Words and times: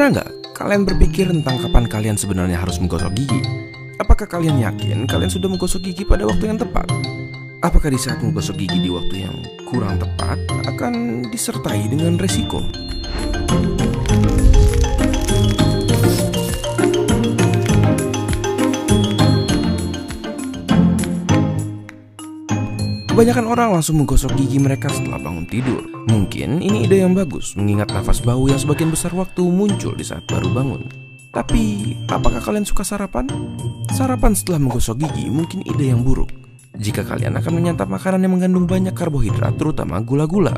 Pernah 0.00 0.16
nggak 0.16 0.56
kalian 0.56 0.88
berpikir 0.88 1.28
tentang 1.28 1.60
kapan 1.60 1.84
kalian 1.84 2.16
sebenarnya 2.16 2.56
harus 2.56 2.80
menggosok 2.80 3.12
gigi? 3.12 3.36
Apakah 4.00 4.24
kalian 4.24 4.56
yakin 4.56 5.04
kalian 5.04 5.28
sudah 5.28 5.52
menggosok 5.52 5.92
gigi 5.92 6.08
pada 6.08 6.24
waktu 6.24 6.48
yang 6.48 6.56
tepat? 6.56 6.88
Apakah 7.60 7.92
di 7.92 8.00
saat 8.00 8.16
menggosok 8.24 8.64
gigi 8.64 8.80
di 8.80 8.88
waktu 8.88 9.28
yang 9.28 9.36
kurang 9.68 10.00
tepat 10.00 10.40
akan 10.72 11.28
disertai 11.28 11.84
dengan 11.92 12.16
resiko? 12.16 12.64
Kebanyakan 23.10 23.50
orang 23.50 23.74
langsung 23.74 23.98
menggosok 23.98 24.38
gigi 24.38 24.62
mereka 24.62 24.86
setelah 24.86 25.18
bangun 25.18 25.42
tidur. 25.42 25.82
Mungkin 26.06 26.62
ini 26.62 26.86
ide 26.86 27.02
yang 27.02 27.10
bagus, 27.10 27.58
mengingat 27.58 27.90
nafas 27.90 28.22
bau 28.22 28.46
yang 28.46 28.54
sebagian 28.54 28.94
besar 28.94 29.10
waktu 29.18 29.42
muncul 29.50 29.98
di 29.98 30.06
saat 30.06 30.22
baru 30.30 30.46
bangun. 30.54 30.86
Tapi, 31.34 31.98
apakah 32.06 32.38
kalian 32.38 32.62
suka 32.62 32.86
sarapan? 32.86 33.26
Sarapan 33.90 34.30
setelah 34.38 34.62
menggosok 34.62 35.02
gigi 35.02 35.26
mungkin 35.26 35.66
ide 35.66 35.90
yang 35.90 36.06
buruk. 36.06 36.30
Jika 36.78 37.02
kalian 37.02 37.34
akan 37.34 37.50
menyantap 37.50 37.90
makanan 37.90 38.30
yang 38.30 38.38
mengandung 38.38 38.70
banyak 38.70 38.94
karbohidrat, 38.94 39.58
terutama 39.58 39.98
gula-gula. 39.98 40.54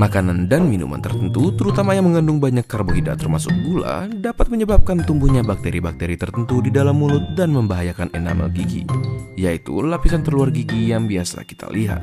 Makanan 0.00 0.48
dan 0.48 0.64
minuman 0.64 0.96
tertentu, 0.96 1.52
terutama 1.52 1.92
yang 1.92 2.08
mengandung 2.08 2.40
banyak 2.40 2.64
karbohidrat 2.64 3.20
termasuk 3.20 3.52
gula, 3.68 4.08
dapat 4.08 4.48
menyebabkan 4.48 5.04
tumbuhnya 5.04 5.44
bakteri-bakteri 5.44 6.16
tertentu 6.16 6.64
di 6.64 6.72
dalam 6.72 6.96
mulut 6.96 7.36
dan 7.36 7.52
membahayakan 7.52 8.08
enamel 8.16 8.48
gigi, 8.48 8.88
yaitu 9.36 9.84
lapisan 9.84 10.24
terluar 10.24 10.48
gigi 10.48 10.88
yang 10.88 11.04
biasa 11.04 11.44
kita 11.44 11.68
lihat. 11.68 12.00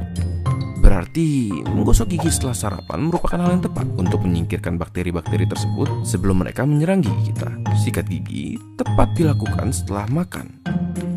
Berarti, 0.78 1.50
menggosok 1.50 2.14
gigi 2.14 2.30
setelah 2.30 2.54
sarapan 2.54 3.10
merupakan 3.10 3.42
hal 3.42 3.58
yang 3.58 3.66
tepat 3.66 3.90
untuk 3.98 4.22
menyingkirkan 4.22 4.78
bakteri-bakteri 4.78 5.50
tersebut 5.50 6.06
sebelum 6.06 6.46
mereka 6.46 6.70
menyerang 6.70 7.02
gigi 7.02 7.34
kita. 7.34 7.50
Sikat 7.82 8.06
gigi 8.14 8.62
tepat 8.78 9.18
dilakukan 9.18 9.74
setelah 9.74 10.06
makan. 10.14 10.54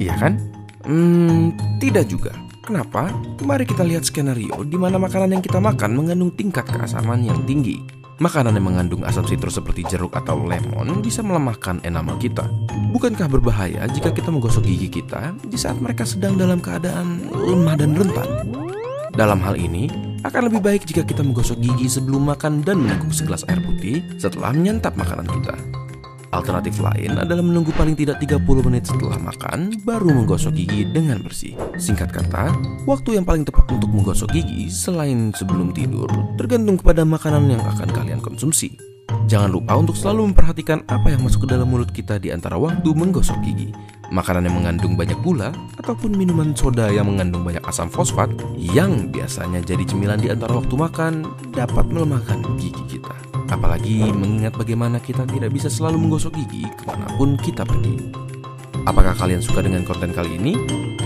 Iya 0.00 0.16
kan? 0.16 0.40
Hmm, 0.88 1.52
tidak 1.76 2.08
juga. 2.08 2.32
Kenapa? 2.70 3.10
Mari 3.42 3.66
kita 3.66 3.82
lihat 3.82 4.06
skenario 4.06 4.62
di 4.62 4.78
mana 4.78 4.94
makanan 4.94 5.34
yang 5.34 5.42
kita 5.42 5.58
makan 5.58 5.90
mengandung 5.90 6.30
tingkat 6.38 6.62
keasaman 6.70 7.26
yang 7.26 7.42
tinggi. 7.42 7.82
Makanan 8.22 8.54
yang 8.54 8.70
mengandung 8.70 9.02
asam 9.02 9.26
sitrus 9.26 9.58
seperti 9.58 9.82
jeruk 9.90 10.14
atau 10.14 10.38
lemon 10.38 11.02
bisa 11.02 11.18
melemahkan 11.18 11.82
enamel 11.82 12.14
kita. 12.22 12.46
Bukankah 12.94 13.26
berbahaya 13.26 13.90
jika 13.90 14.14
kita 14.14 14.30
menggosok 14.30 14.62
gigi 14.70 14.86
kita 14.86 15.34
di 15.42 15.58
saat 15.58 15.82
mereka 15.82 16.06
sedang 16.06 16.38
dalam 16.38 16.62
keadaan 16.62 17.26
lemah 17.34 17.74
dan 17.74 17.90
rentan? 17.90 18.28
Dalam 19.18 19.42
hal 19.42 19.58
ini, 19.58 19.90
akan 20.22 20.46
lebih 20.46 20.62
baik 20.62 20.86
jika 20.86 21.02
kita 21.02 21.26
menggosok 21.26 21.58
gigi 21.58 21.90
sebelum 21.90 22.22
makan 22.22 22.62
dan 22.62 22.86
meneguk 22.86 23.10
segelas 23.10 23.42
air 23.50 23.58
putih 23.58 23.98
setelah 24.14 24.54
menyantap 24.54 24.94
makanan 24.94 25.26
kita. 25.26 25.58
Alternatif 26.30 26.78
lain 26.78 27.18
adalah 27.18 27.42
menunggu 27.42 27.74
paling 27.74 27.98
tidak 27.98 28.22
30 28.22 28.66
menit 28.70 28.86
setelah 28.86 29.18
makan 29.18 29.82
baru 29.82 30.14
menggosok 30.14 30.54
gigi 30.54 30.86
dengan 30.86 31.18
bersih. 31.26 31.58
Singkat 31.74 32.14
kata, 32.14 32.54
waktu 32.86 33.18
yang 33.18 33.26
paling 33.26 33.42
tepat 33.42 33.66
untuk 33.74 33.90
menggosok 33.90 34.30
gigi 34.30 34.70
selain 34.70 35.34
sebelum 35.34 35.74
tidur 35.74 36.06
tergantung 36.38 36.78
kepada 36.78 37.02
makanan 37.02 37.50
yang 37.50 37.62
akan 37.66 37.90
kalian 37.90 38.22
konsumsi. 38.22 38.78
Jangan 39.26 39.50
lupa 39.50 39.74
untuk 39.74 39.98
selalu 39.98 40.30
memperhatikan 40.30 40.86
apa 40.86 41.10
yang 41.10 41.26
masuk 41.26 41.46
ke 41.46 41.48
dalam 41.50 41.66
mulut 41.66 41.90
kita 41.90 42.22
di 42.22 42.30
antara 42.30 42.54
waktu 42.54 42.86
menggosok 42.94 43.42
gigi. 43.42 43.74
Makanan 44.14 44.46
yang 44.46 44.54
mengandung 44.58 44.94
banyak 44.94 45.18
gula 45.22 45.50
ataupun 45.82 46.14
minuman 46.14 46.54
soda 46.54 46.90
yang 46.90 47.10
mengandung 47.10 47.42
banyak 47.42 47.62
asam 47.66 47.90
fosfat 47.90 48.30
yang 48.58 49.10
biasanya 49.10 49.62
jadi 49.62 49.82
cemilan 49.82 50.18
di 50.18 50.30
antara 50.30 50.54
waktu 50.54 50.74
makan 50.78 51.26
dapat 51.54 51.90
melemahkan 51.90 52.42
gigi 52.58 52.98
kita. 52.98 53.29
Apalagi 53.50 54.06
mengingat 54.14 54.54
bagaimana 54.54 55.02
kita 55.02 55.26
tidak 55.26 55.50
bisa 55.50 55.66
selalu 55.66 56.06
menggosok 56.06 56.38
gigi 56.38 56.70
ke 56.70 56.82
mana 56.86 57.10
pun 57.18 57.34
kita 57.34 57.66
pergi. 57.66 57.98
Apakah 58.86 59.12
kalian 59.12 59.42
suka 59.42 59.60
dengan 59.60 59.82
konten 59.84 60.14
kali 60.14 60.38
ini? 60.38 60.54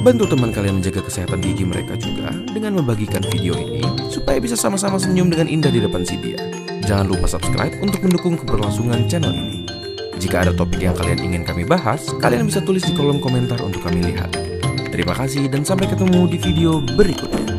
Bantu 0.04 0.28
teman 0.28 0.52
kalian 0.52 0.78
menjaga 0.78 1.00
kesehatan 1.00 1.40
gigi 1.40 1.64
mereka 1.64 1.96
juga 1.96 2.30
dengan 2.52 2.76
membagikan 2.78 3.24
video 3.32 3.56
ini 3.56 3.80
supaya 4.12 4.36
bisa 4.38 4.54
sama-sama 4.54 5.00
senyum 5.00 5.32
dengan 5.32 5.48
indah 5.48 5.72
di 5.72 5.80
depan 5.80 6.04
si 6.04 6.20
dia. 6.20 6.38
Jangan 6.84 7.08
lupa 7.08 7.24
subscribe 7.24 7.80
untuk 7.80 8.04
mendukung 8.04 8.36
keberlangsungan 8.36 9.08
channel 9.08 9.32
ini. 9.32 9.64
Jika 10.20 10.44
ada 10.44 10.52
topik 10.52 10.84
yang 10.84 10.94
kalian 10.94 11.20
ingin 11.24 11.42
kami 11.42 11.64
bahas, 11.64 12.12
kalian 12.20 12.46
bisa 12.46 12.60
tulis 12.60 12.84
di 12.84 12.92
kolom 12.92 13.18
komentar 13.18 13.58
untuk 13.64 13.82
kami 13.82 14.04
lihat. 14.04 14.30
Terima 14.92 15.16
kasih 15.16 15.48
dan 15.48 15.64
sampai 15.66 15.90
ketemu 15.90 16.28
di 16.30 16.38
video 16.38 16.78
berikutnya. 16.84 17.53